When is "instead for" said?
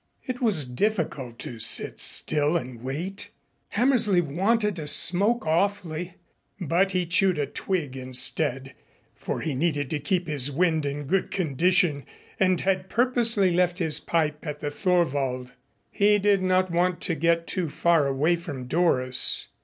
7.95-9.41